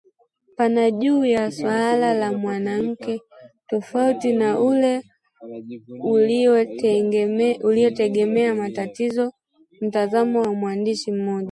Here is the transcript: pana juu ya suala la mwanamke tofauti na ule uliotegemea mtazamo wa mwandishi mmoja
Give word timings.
pana 0.57 0.83
juu 1.01 1.21
ya 1.35 1.51
suala 1.57 2.13
la 2.13 2.33
mwanamke 2.33 3.21
tofauti 3.67 4.33
na 4.33 4.59
ule 4.59 5.03
uliotegemea 7.63 8.55
mtazamo 9.81 10.41
wa 10.41 10.53
mwandishi 10.53 11.11
mmoja 11.11 11.39